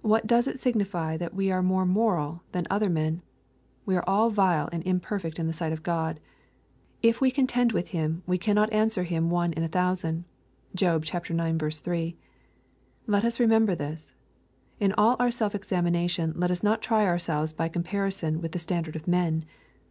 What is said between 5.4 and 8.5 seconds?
the sight of God. —'^ If wo contend with Him, we